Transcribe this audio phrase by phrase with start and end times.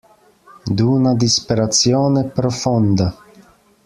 [0.71, 3.15] D'una disperazione profonda.